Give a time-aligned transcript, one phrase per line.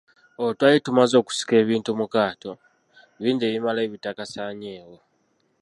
[0.39, 2.51] Olwo twali tumaze okusiika ebintu mu kaato,
[3.21, 4.95] bingi ebimala ebitaakasaanyeewo.